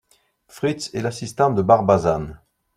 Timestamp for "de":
1.51-1.61